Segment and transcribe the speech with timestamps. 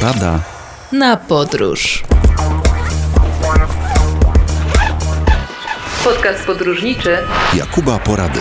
[0.00, 0.40] Porada
[0.92, 2.02] na podróż.
[6.04, 7.18] Podcast podróżniczy
[7.54, 8.40] Jakuba Porady.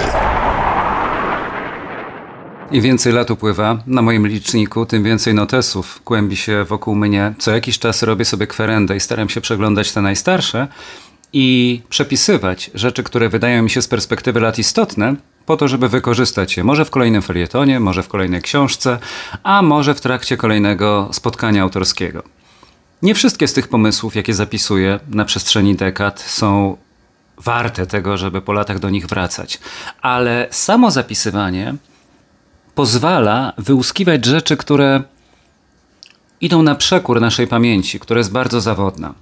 [2.71, 7.33] Im więcej lat upływa na moim liczniku, tym więcej notesów kłębi się wokół mnie.
[7.39, 10.67] Co jakiś czas robię sobie kwerendę i staram się przeglądać te najstarsze
[11.33, 15.15] i przepisywać rzeczy, które wydają mi się z perspektywy lat istotne,
[15.49, 18.99] po to, żeby wykorzystać je może w kolejnym felietonie, może w kolejnej książce,
[19.43, 22.23] a może w trakcie kolejnego spotkania autorskiego.
[23.01, 26.77] Nie wszystkie z tych pomysłów, jakie zapisuję na przestrzeni dekad, są
[27.37, 29.59] warte tego, żeby po latach do nich wracać,
[30.01, 31.75] ale samo zapisywanie
[32.75, 35.03] pozwala wyłuskiwać rzeczy, które
[36.41, 39.13] idą na przekór naszej pamięci, która jest bardzo zawodna.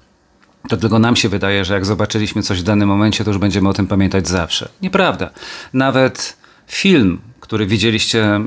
[0.67, 3.69] To tylko nam się wydaje, że jak zobaczyliśmy coś w danym momencie, to już będziemy
[3.69, 4.69] o tym pamiętać zawsze.
[4.81, 5.29] Nieprawda.
[5.73, 8.41] Nawet film, który widzieliście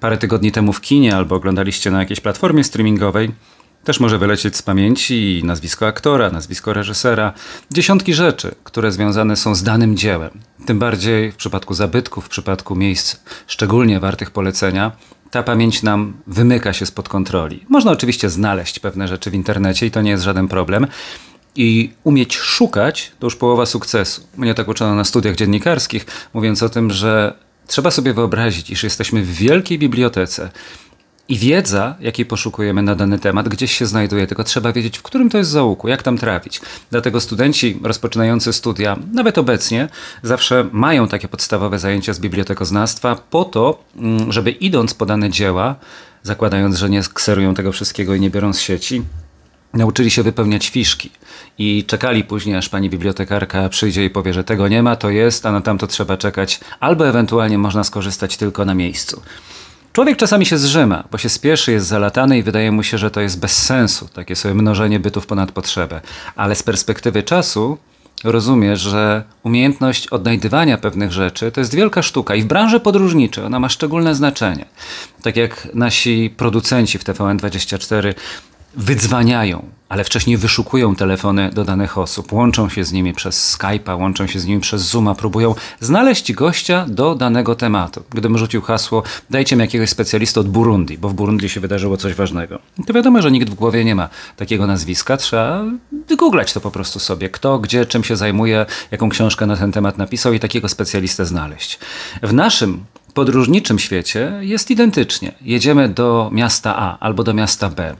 [0.00, 3.32] parę tygodni temu w kinie albo oglądaliście na jakiejś platformie streamingowej,
[3.84, 7.32] też może wylecieć z pamięci nazwisko aktora, nazwisko reżysera,
[7.70, 10.30] dziesiątki rzeczy, które związane są z danym dziełem.
[10.66, 13.16] Tym bardziej w przypadku zabytków, w przypadku miejsc
[13.46, 14.92] szczególnie wartych polecenia,
[15.30, 17.64] ta pamięć nam wymyka się spod kontroli.
[17.68, 20.86] Można oczywiście znaleźć pewne rzeczy w internecie i to nie jest żaden problem.
[21.56, 24.22] I umieć szukać to już połowa sukcesu.
[24.36, 27.34] Mnie tak uczono na studiach dziennikarskich, mówiąc o tym, że
[27.66, 30.50] trzeba sobie wyobrazić, iż jesteśmy w wielkiej bibliotece
[31.28, 35.30] i wiedza, jakiej poszukujemy na dany temat, gdzieś się znajduje, tylko trzeba wiedzieć, w którym
[35.30, 36.60] to jest załuku, jak tam trafić.
[36.90, 39.88] Dlatego studenci rozpoczynający studia, nawet obecnie,
[40.22, 45.74] zawsze mają takie podstawowe zajęcia z bibliotekoznawstwa po to, mm, żeby idąc po dane dzieła,
[46.22, 49.02] zakładając, że nie kserują tego wszystkiego i nie biorą z sieci,
[49.74, 51.10] nauczyli się wypełniać fiszki
[51.58, 55.46] i czekali później, aż pani bibliotekarka przyjdzie i powie, że tego nie ma, to jest,
[55.46, 59.22] a na tamto trzeba czekać, albo ewentualnie można skorzystać tylko na miejscu.
[59.92, 63.20] Człowiek czasami się zrzyma, bo się spieszy, jest zalatany i wydaje mu się, że to
[63.20, 66.00] jest bez sensu, takie sobie mnożenie bytów ponad potrzebę.
[66.36, 67.78] Ale z perspektywy czasu
[68.24, 73.60] rozumie, że umiejętność odnajdywania pewnych rzeczy to jest wielka sztuka i w branży podróżniczej ona
[73.60, 74.64] ma szczególne znaczenie.
[75.22, 78.14] Tak jak nasi producenci w TVN24
[78.76, 84.26] wydzwaniają, ale wcześniej wyszukują telefony do danych osób, łączą się z nimi przez Skype'a, łączą
[84.26, 88.02] się z nimi przez Zooma, próbują znaleźć gościa do danego tematu.
[88.10, 92.14] Gdybym rzucił hasło, dajcie mi jakiegoś specjalistę od Burundi, bo w Burundi się wydarzyło coś
[92.14, 92.58] ważnego.
[92.86, 95.64] To wiadomo, że nikt w głowie nie ma takiego nazwiska, trzeba
[96.08, 99.98] wygooglać to po prostu sobie, kto, gdzie, czym się zajmuje, jaką książkę na ten temat
[99.98, 101.78] napisał i takiego specjalistę znaleźć.
[102.22, 105.32] W naszym podróżniczym świecie jest identycznie.
[105.40, 107.96] Jedziemy do miasta A albo do miasta B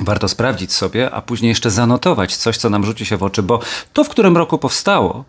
[0.00, 3.60] warto sprawdzić sobie, a później jeszcze zanotować coś, co nam rzuci się w oczy, bo
[3.92, 5.24] to, w którym roku powstało,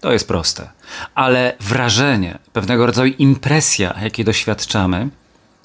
[0.00, 0.70] to jest proste.
[1.14, 5.08] Ale wrażenie, pewnego rodzaju impresja, jakiej doświadczamy,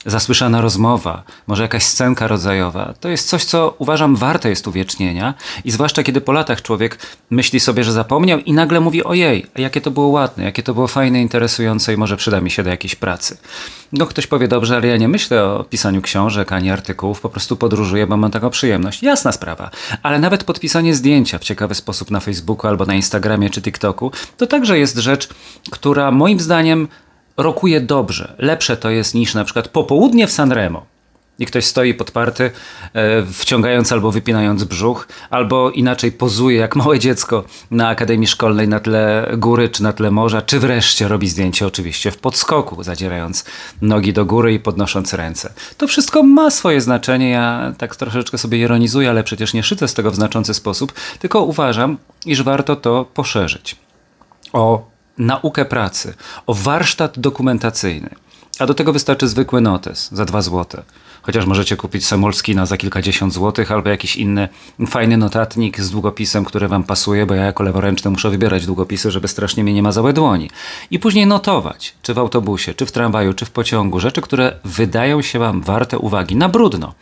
[0.05, 5.33] zasłyszana rozmowa, może jakaś scenka rodzajowa, to jest coś, co uważam warte jest uwiecznienia
[5.65, 6.97] i zwłaszcza kiedy po latach człowiek
[7.29, 10.87] myśli sobie, że zapomniał i nagle mówi ojej, jakie to było ładne, jakie to było
[10.87, 13.37] fajne, interesujące i może przyda mi się do jakiejś pracy.
[13.93, 17.57] No ktoś powie, dobrze, ale ja nie myślę o pisaniu książek ani artykułów, po prostu
[17.57, 19.03] podróżuję, bo mam taką przyjemność.
[19.03, 19.69] Jasna sprawa,
[20.03, 24.47] ale nawet podpisanie zdjęcia w ciekawy sposób na Facebooku albo na Instagramie czy TikToku, to
[24.47, 25.29] także jest rzecz,
[25.71, 26.87] która moim zdaniem
[27.41, 28.35] rokuje dobrze.
[28.37, 30.85] Lepsze to jest niż na przykład popołudnie w Sanremo.
[31.39, 32.51] I ktoś stoi podparty,
[32.93, 38.79] e, wciągając albo wypinając brzuch, albo inaczej pozuje jak małe dziecko na akademii szkolnej na
[38.79, 43.45] tle góry czy na tle morza, czy wreszcie robi zdjęcie oczywiście w podskoku, zadzierając
[43.81, 45.53] nogi do góry i podnosząc ręce.
[45.77, 47.29] To wszystko ma swoje znaczenie.
[47.29, 51.41] Ja tak troszeczkę sobie ironizuję, ale przecież nie szydzę z tego w znaczący sposób, tylko
[51.41, 53.75] uważam, iż warto to poszerzyć.
[54.53, 56.13] O naukę pracy,
[56.47, 58.09] o warsztat dokumentacyjny.
[58.59, 60.83] A do tego wystarczy zwykły notes za 2 zł.
[61.21, 64.49] Chociaż możecie kupić Samolskina za kilkadziesiąt złotych albo jakiś inny
[64.87, 69.27] fajny notatnik z długopisem, który wam pasuje, bo ja jako leworęczny muszę wybierać długopisy, żeby
[69.27, 70.49] strasznie mnie nie mazały dłoni.
[70.91, 75.21] I później notować, czy w autobusie, czy w tramwaju, czy w pociągu, rzeczy, które wydają
[75.21, 76.93] się wam warte uwagi na brudno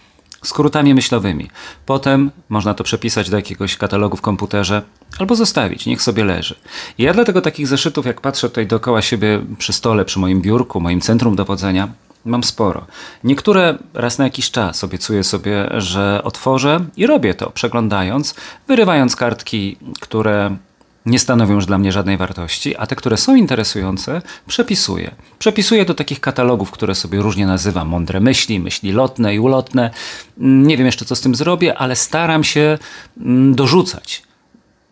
[0.44, 1.50] skrótami myślowymi.
[1.86, 4.82] Potem można to przepisać do jakiegoś katalogu w komputerze
[5.20, 6.56] albo zostawić, niech sobie leży.
[6.98, 10.82] I ja dlatego takich zeszytów, jak patrzę tutaj dookoła siebie przy stole, przy moim biurku,
[10.82, 11.88] moim centrum dowodzenia,
[12.26, 12.86] mam sporo.
[13.24, 18.36] Niektóre raz na jakiś czas obiecuję sobie, że otworzę i robię to, przeglądając,
[18.68, 20.58] wyrywając kartki, które
[21.06, 25.12] nie stanowią już dla mnie żadnej wartości, a te, które są interesujące, przepisuję.
[25.40, 27.88] Przepisuję do takich katalogów, które sobie różnie nazywam.
[27.88, 29.90] Mądre myśli, myśli lotne i ulotne.
[30.38, 32.78] Nie wiem jeszcze, co z tym zrobię, ale staram się
[33.18, 34.24] mm, dorzucać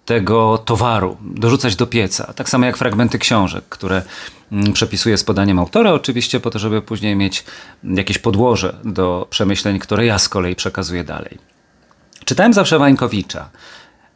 [0.05, 2.33] tego towaru, dorzucać do pieca.
[2.33, 4.01] Tak samo jak fragmenty książek, które
[4.51, 7.43] mm, przepisuję z podaniem autora, oczywiście, po to, żeby później mieć
[7.83, 11.37] jakieś podłoże do przemyśleń, które ja z kolei przekazuję dalej.
[12.25, 13.49] Czytałem zawsze Wańkowicza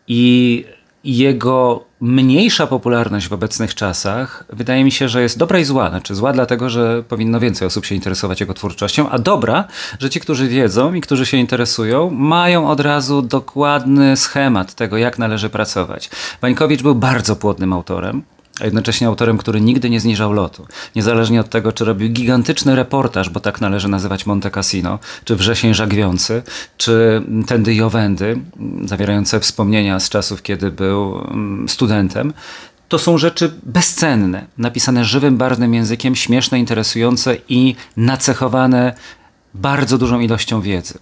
[0.07, 0.65] i
[1.03, 5.89] jego mniejsza popularność w obecnych czasach wydaje mi się, że jest dobra i zła.
[5.89, 9.67] Znaczy zła dlatego, że powinno więcej osób się interesować jego twórczością, a dobra,
[9.99, 15.19] że ci, którzy wiedzą i którzy się interesują, mają od razu dokładny schemat tego, jak
[15.19, 16.09] należy pracować.
[16.41, 18.23] Wańkowicz był bardzo płodnym autorem
[18.59, 20.67] a jednocześnie autorem, który nigdy nie zniżał lotu.
[20.95, 25.73] Niezależnie od tego, czy robił gigantyczny reportaż, bo tak należy nazywać Monte Cassino, czy Wrzesień
[25.73, 26.43] Żagwiący,
[26.77, 28.39] czy Tędy i Owędy,
[28.85, 32.33] zawierające wspomnienia z czasów, kiedy był mm, studentem,
[32.87, 38.93] to są rzeczy bezcenne, napisane żywym, barwnym językiem, śmieszne, interesujące i nacechowane
[39.53, 40.93] bardzo dużą ilością wiedzy.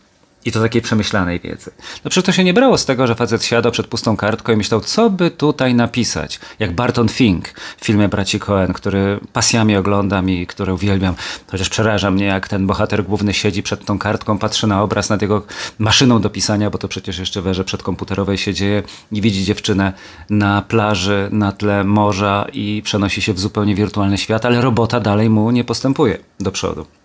[0.50, 1.72] I to takiej przemyślanej wiedzy.
[2.06, 4.56] No przecież to się nie brało z tego, że facet siadał przed pustą kartką i
[4.56, 6.40] myślał, co by tutaj napisać.
[6.60, 11.16] Jak Barton Fink w filmie Braci Cohen, który pasjami oglądam i który uwielbiam.
[11.52, 15.22] Chociaż przeraża mnie, jak ten bohater główny siedzi przed tą kartką, patrzy na obraz nad
[15.22, 15.44] jego
[15.80, 19.94] maszyną do pisania, bo to przecież jeszcze w erze przedkomputerowej się dzieje i widzi dziewczynę
[20.30, 25.30] na plaży, na tle morza i przenosi się w zupełnie wirtualny świat, ale robota dalej
[25.30, 26.99] mu nie postępuje do przodu.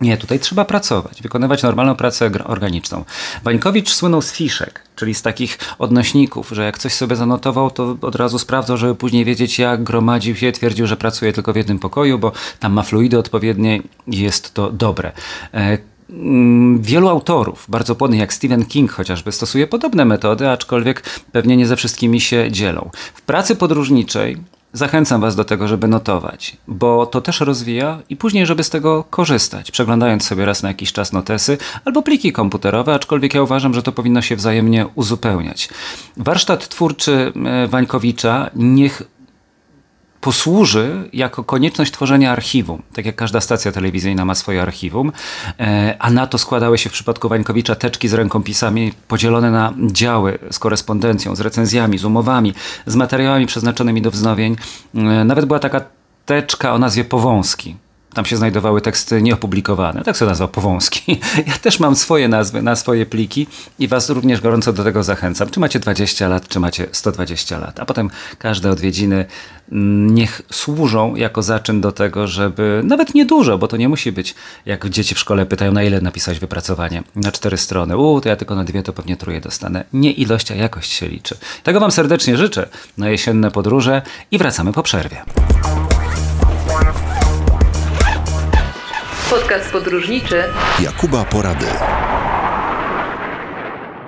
[0.00, 3.04] Nie, tutaj trzeba pracować, wykonywać normalną pracę organiczną.
[3.44, 8.14] Wańkowicz słynął z fiszek, czyli z takich odnośników, że jak coś sobie zanotował, to od
[8.14, 12.18] razu sprawdzał, żeby później wiedzieć jak, gromadził się, twierdził, że pracuje tylko w jednym pokoju,
[12.18, 15.12] bo tam ma fluidy odpowiednie i jest to dobre.
[15.54, 15.78] E,
[16.10, 21.02] mm, wielu autorów, bardzo płodnych jak Stephen King chociażby, stosuje podobne metody, aczkolwiek
[21.32, 22.90] pewnie nie ze wszystkimi się dzielą.
[23.14, 24.36] W pracy podróżniczej
[24.72, 29.04] Zachęcam Was do tego, żeby notować, bo to też rozwija i później, żeby z tego
[29.04, 33.82] korzystać, przeglądając sobie raz na jakiś czas notesy albo pliki komputerowe, aczkolwiek ja uważam, że
[33.82, 35.68] to powinno się wzajemnie uzupełniać.
[36.16, 39.02] Warsztat twórczy e, Wańkowicza niech
[40.20, 45.12] posłuży jako konieczność tworzenia archiwum, tak jak każda stacja telewizyjna ma swoje archiwum,
[45.60, 50.38] e, a na to składały się w przypadku Wańkowicza teczki z rękopisami podzielone na działy
[50.50, 52.54] z korespondencją, z recenzjami, z umowami,
[52.86, 54.56] z materiałami przeznaczonymi do wznowień.
[54.94, 55.80] E, nawet była taka
[56.26, 57.76] teczka o nazwie Powązki,
[58.14, 60.02] tam się znajdowały teksty nieopublikowane.
[60.02, 61.20] Tak sobie nazwał Powązki.
[61.46, 63.46] Ja też mam swoje nazwy na swoje pliki
[63.78, 65.50] i Was również gorąco do tego zachęcam.
[65.50, 67.80] Czy macie 20 lat, czy macie 120 lat.
[67.80, 69.24] A potem każde odwiedziny
[69.72, 74.34] mm, niech służą jako zaczyn do tego, żeby nawet niedużo, bo to nie musi być,
[74.66, 77.02] jak dzieci w szkole pytają, na ile napisać wypracowanie.
[77.16, 77.96] Na cztery strony.
[77.96, 79.84] U, to ja tylko na dwie, to pewnie truje dostanę.
[79.92, 81.36] Nie ilość, a jakość się liczy.
[81.62, 82.68] Tego Wam serdecznie życzę
[82.98, 85.24] na jesienne podróże i wracamy po przerwie.
[89.30, 90.42] Podcast podróżniczy
[90.80, 91.66] Jakuba Porady.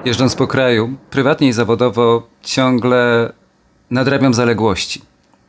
[0.05, 3.33] Jeżdżąc po kraju, prywatnie i zawodowo ciągle
[3.91, 5.03] nadrabiam zaległości.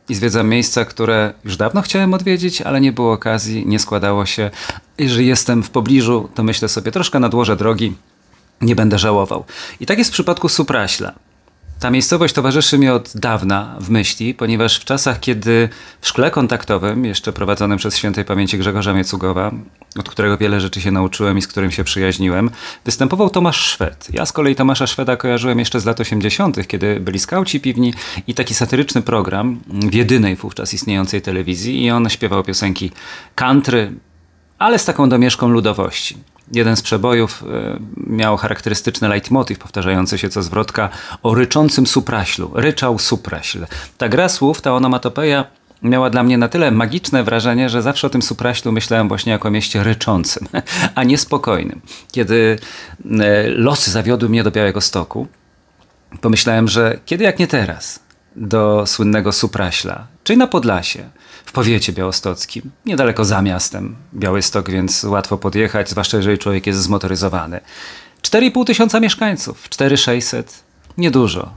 [0.08, 4.50] I zwiedzam miejsca, które już dawno chciałem odwiedzić, ale nie było okazji, nie składało się.
[4.98, 7.96] Jeżeli jestem w pobliżu, to myślę sobie troszkę nadłożę drogi,
[8.60, 9.44] nie będę żałował.
[9.80, 11.12] I tak jest w przypadku Supraśla.
[11.80, 15.68] Ta miejscowość towarzyszy mi od dawna w myśli, ponieważ w czasach, kiedy
[16.00, 19.50] w szkle kontaktowym, jeszcze prowadzonym przez świętej pamięci Grzegorza Miecugowa,
[19.98, 22.50] od którego wiele rzeczy się nauczyłem i z którym się przyjaźniłem,
[22.84, 24.08] występował Tomasz Szwed.
[24.12, 27.94] Ja z kolei Tomasza Szweda kojarzyłem jeszcze z lat 80., kiedy byli skauci piwni
[28.26, 32.90] i taki satyryczny program w jedynej wówczas istniejącej telewizji i on śpiewał piosenki
[33.34, 33.92] country,
[34.58, 36.16] ale z taką domieszką ludowości.
[36.52, 40.88] Jeden z przebojów e, miał charakterystyczny leitmotiv powtarzający się co zwrotka
[41.22, 42.50] o ryczącym supraślu.
[42.54, 43.66] Ryczał supraśl.
[43.98, 45.44] Ta gra słów, ta onomatopeja
[45.82, 49.48] miała dla mnie na tyle magiczne wrażenie, że zawsze o tym supraślu myślałem właśnie jako
[49.48, 50.48] o mieście ryczącym,
[50.94, 51.80] a nie spokojnym.
[52.12, 52.58] Kiedy
[53.20, 55.26] e, losy zawiodły mnie do Białego Stoku,
[56.20, 58.00] pomyślałem, że kiedy jak nie teraz,
[58.36, 61.10] do słynnego Supraśla, czyli na Podlasie,
[61.54, 67.60] powiecie białostockim, niedaleko za miastem Białystok, więc łatwo podjechać, zwłaszcza jeżeli człowiek jest zmotoryzowany.
[68.22, 70.64] 4,5 tysiąca mieszkańców, 4600,
[70.98, 71.50] niedużo.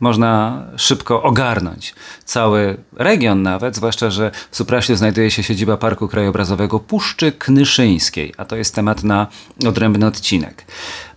[0.00, 1.94] Można szybko ogarnąć
[2.24, 8.44] cały region nawet, zwłaszcza, że w Supraślu znajduje się siedziba Parku Krajobrazowego Puszczy Knyszyńskiej, a
[8.44, 9.26] to jest temat na
[9.66, 10.64] odrębny odcinek.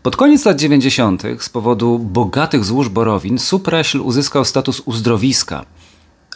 [0.04, 1.24] Pod koniec lat 90.
[1.40, 5.66] z powodu bogatych złóż borowin Supraśl uzyskał status uzdrowiska,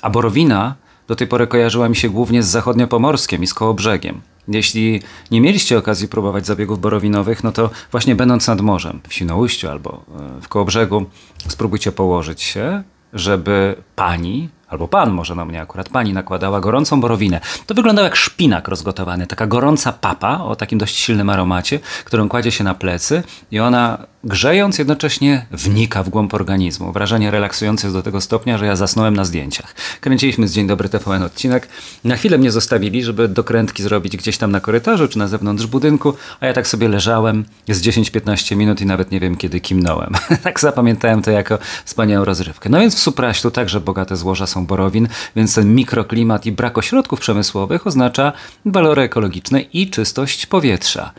[0.02, 0.76] a borowina
[1.10, 4.22] do tej pory kojarzyła mi się głównie z zachodniopomorskiem i z Kołobrzegiem.
[4.48, 5.02] Jeśli
[5.32, 10.04] nie mieliście okazji próbować zabiegów borowinowych, no to właśnie będąc nad morzem, w Świnoujściu albo
[10.38, 11.06] e, w Kołobrzegu,
[11.48, 17.42] spróbujcie położyć się, żeby pani, albo pan może na mnie akurat, pani nakładała gorącą borowinę.
[17.66, 22.52] To wyglądał jak szpinak rozgotowany, taka gorąca papa o takim dość silnym aromacie, którą kładzie
[22.52, 26.92] się na plecy i ona grzejąc, jednocześnie wnika w głąb organizmu.
[26.92, 29.76] Wrażenie relaksujące jest do tego stopnia, że ja zasnąłem na zdjęciach.
[30.02, 31.68] Kręciliśmy z Dzień Dobry TVN odcinek.
[32.04, 36.14] Na chwilę mnie zostawili, żeby dokrętki zrobić gdzieś tam na korytarzu czy na zewnątrz budynku,
[36.40, 40.14] a ja tak sobie leżałem z 10-15 minut i nawet nie wiem kiedy kimnąłem.
[40.44, 42.70] tak zapamiętałem to jako wspaniałą rozrywkę.
[42.70, 47.20] No więc w Supraślu także bogate złoża są borowin, więc ten mikroklimat i brak ośrodków
[47.20, 48.34] przemysłowych oznacza
[48.66, 51.14] walory ekologiczne i czystość powietrza.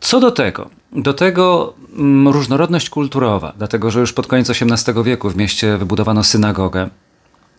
[0.00, 5.30] Co do tego, do tego mm, różnorodność kulturowa, dlatego że już pod koniec XVIII wieku
[5.30, 6.88] w mieście wybudowano synagogę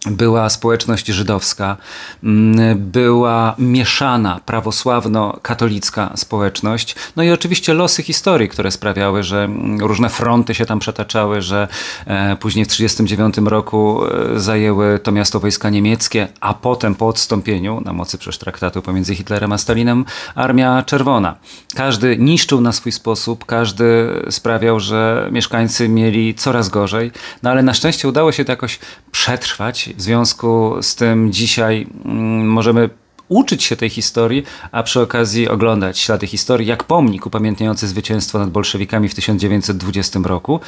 [0.06, 1.78] była społeczność żydowska,
[2.24, 10.10] mm, była mieszana prawosławno-katolicka społeczność, no i oczywiście losy historii, które sprawiały, że mm, różne
[10.10, 11.68] fronty się tam przetaczały, że
[12.06, 17.82] e, później w 1939 roku e, zajęły to miasto wojska niemieckie, a potem po odstąpieniu,
[17.86, 21.36] na mocy przecież traktatu pomiędzy Hitlerem a Stalinem, Armia Czerwona.
[21.76, 27.12] Każdy niszczył na swój sposób, każdy sprawiał, że mieszkańcy mieli coraz gorzej,
[27.44, 28.80] no ale na szczęście udało się to jakoś
[29.12, 32.90] przetrwać, w związku z tym dzisiaj mm, możemy
[33.30, 38.50] uczyć się tej historii, a przy okazji oglądać ślady historii, jak pomnik upamiętniający zwycięstwo nad
[38.50, 40.60] bolszewikami w 1920 roku,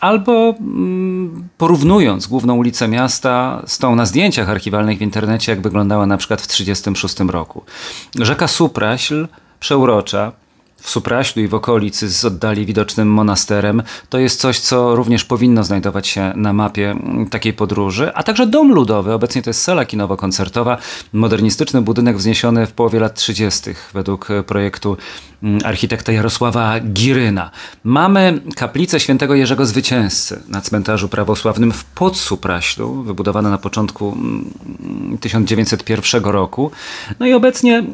[0.00, 6.06] albo mm, porównując główną ulicę miasta z tą na zdjęciach archiwalnych w internecie, jak wyglądała
[6.06, 7.64] na przykład w 1936 roku.
[8.14, 9.28] Rzeka Supraśl
[9.60, 10.32] przeurocza,
[10.86, 15.64] w Supraślu i w okolicy z oddali widocznym monasterem, to jest coś, co również powinno
[15.64, 19.12] znajdować się na mapie mm, takiej podróży, a także dom ludowy.
[19.12, 20.76] Obecnie to jest sala kinowo-koncertowa,
[21.12, 23.70] modernistyczny budynek wzniesiony w połowie lat 30.
[23.94, 24.96] według projektu mm,
[25.64, 27.50] architekta Jarosława Giryna.
[27.84, 34.16] Mamy kaplicę świętego Jerzego Zwycięzcy na cmentarzu prawosławnym w Podsupraślu, wybudowane na początku
[35.20, 36.70] 1901 mm, roku.
[37.20, 37.84] No i obecnie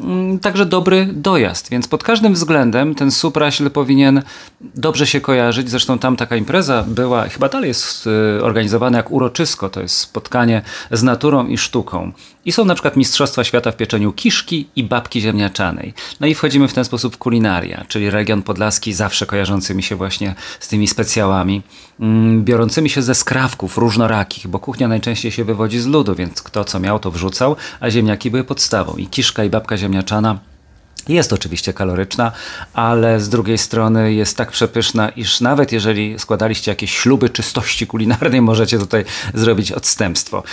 [0.41, 4.21] także dobry dojazd, więc pod każdym względem ten Supraśl powinien
[4.61, 5.69] dobrze się kojarzyć.
[5.69, 8.07] Zresztą tam taka impreza była, chyba dalej jest
[8.37, 9.69] y, organizowana jak uroczysko.
[9.69, 12.11] To jest spotkanie z naturą i sztuką.
[12.45, 15.93] I są na przykład Mistrzostwa Świata w pieczeniu kiszki i babki ziemniaczanej.
[16.19, 19.95] No i wchodzimy w ten sposób w kulinaria, czyli region podlaski zawsze kojarzący mi się
[19.95, 21.61] właśnie z tymi specjałami,
[21.99, 26.65] mm, biorącymi się ze skrawków różnorakich, bo kuchnia najczęściej się wywodzi z ludu, więc kto
[26.65, 28.95] co miał to wrzucał, a ziemniaki były podstawą.
[28.95, 30.39] I kiszka i babka ziemniaczana
[31.07, 32.31] jest oczywiście kaloryczna,
[32.73, 38.41] ale z drugiej strony jest tak przepyszna, iż nawet jeżeli składaliście jakieś śluby czystości kulinarnej,
[38.41, 40.43] możecie tutaj zrobić odstępstwo.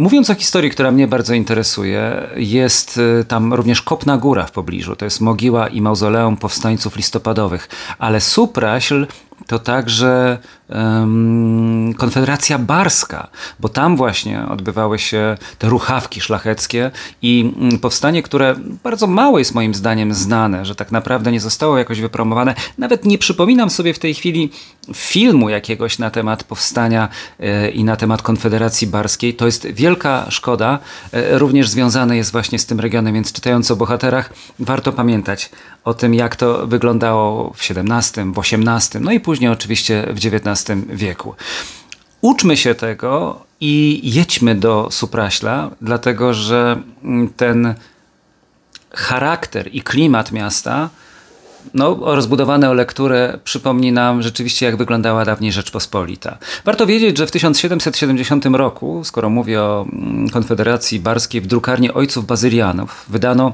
[0.00, 4.96] Mówiąc o historii, która mnie bardzo interesuje, jest y, tam również Kopna Góra w pobliżu.
[4.96, 7.68] To jest mogiła i mauzoleum powstańców listopadowych.
[7.98, 9.06] Ale Supraśl
[9.50, 10.38] to także
[10.68, 13.28] um, Konfederacja Barska,
[13.60, 16.90] bo tam właśnie odbywały się te ruchawki szlacheckie
[17.22, 18.54] i um, powstanie, które
[18.84, 22.54] bardzo mało jest moim zdaniem znane, że tak naprawdę nie zostało jakoś wypromowane.
[22.78, 24.50] Nawet nie przypominam sobie w tej chwili
[24.94, 27.08] filmu jakiegoś na temat powstania
[27.40, 29.34] e, i na temat Konfederacji Barskiej.
[29.34, 30.78] To jest wielka szkoda,
[31.12, 35.50] e, również związane jest właśnie z tym regionem, więc czytając o bohaterach warto pamiętać
[35.84, 40.80] o tym, jak to wyglądało w XVII, w XVIII, no i później oczywiście w XIX
[40.88, 41.34] wieku.
[42.20, 46.82] Uczmy się tego i jedźmy do Supraśla, dlatego że
[47.36, 47.74] ten
[48.90, 50.90] charakter i klimat miasta
[51.74, 56.38] no, rozbudowane o lekturę przypomni nam rzeczywiście, jak wyglądała dawniej Rzeczpospolita.
[56.64, 59.86] Warto wiedzieć, że w 1770 roku, skoro mówię o
[60.32, 63.52] Konfederacji Barskiej, w drukarni Ojców Bazylianów wydano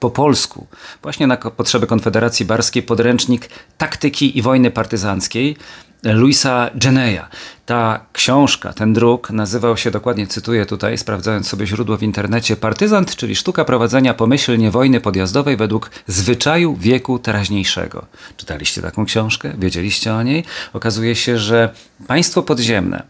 [0.00, 0.66] po polsku,
[1.02, 5.56] właśnie na potrzeby Konfederacji Barskiej, podręcznik taktyki i wojny partyzanckiej
[6.02, 7.20] Luisa Geneya.
[7.66, 13.16] Ta książka, ten druk nazywał się, dokładnie cytuję tutaj, sprawdzając sobie źródło w internecie, Partyzant,
[13.16, 18.06] czyli sztuka prowadzenia pomyślnie wojny podjazdowej według zwyczaju wieku teraźniejszego.
[18.36, 19.54] Czytaliście taką książkę?
[19.58, 20.44] Wiedzieliście o niej?
[20.72, 21.74] Okazuje się, że
[22.06, 23.02] państwo podziemne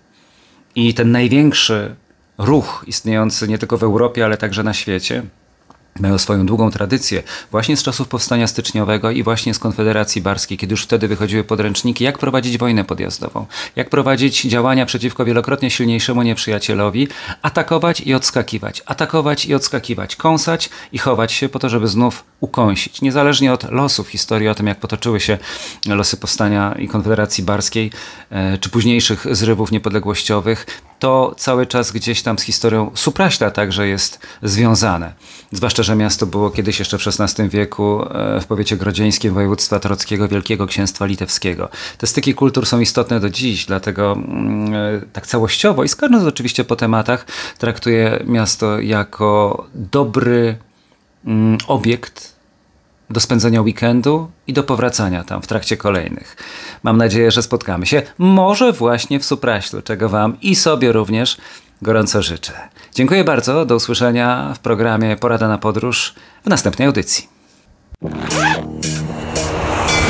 [0.74, 1.96] i ten największy
[2.38, 5.22] ruch istniejący nie tylko w Europie, ale także na świecie,
[6.00, 10.72] mają swoją długą tradycję właśnie z czasów powstania styczniowego i właśnie z Konfederacji Barskiej, kiedy
[10.72, 17.08] już wtedy wychodziły podręczniki, jak prowadzić wojnę podjazdową, jak prowadzić działania przeciwko wielokrotnie silniejszemu nieprzyjacielowi,
[17.42, 23.02] atakować i odskakiwać, atakować i odskakiwać, kąsać i chować się po to, żeby znów ukąsić.
[23.02, 25.38] Niezależnie od losów historii, o tym jak potoczyły się
[25.86, 27.90] losy powstania i Konfederacji Barskiej,
[28.30, 30.66] e, czy późniejszych zrywów niepodległościowych,
[30.98, 35.12] to cały czas gdzieś tam z historią Supraśla także jest związane.
[35.52, 40.28] Zwłaszcza, że miasto było kiedyś jeszcze w XVI wieku e, w powiecie grodzieńskim województwa trockiego
[40.28, 41.68] Wielkiego Księstwa Litewskiego.
[41.98, 46.64] Te styki kultur są istotne do dziś, dlatego mm, e, tak całościowo i skażąc oczywiście
[46.64, 47.26] po tematach,
[47.58, 50.58] traktuję miasto jako dobry
[51.24, 52.37] mm, obiekt
[53.10, 56.36] do spędzenia weekendu i do powracania tam w trakcie kolejnych.
[56.82, 61.36] Mam nadzieję, że spotkamy się może właśnie w Supraślu, czego Wam i sobie również
[61.82, 62.52] gorąco życzę.
[62.94, 67.28] Dziękuję bardzo, do usłyszenia w programie Porada na podróż w następnej audycji.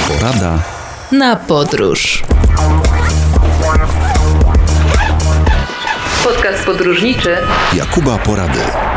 [0.08, 0.58] Porada
[1.12, 2.22] Na podróż.
[6.24, 7.36] Podcast podróżniczy
[7.74, 8.87] Jakuba Porady.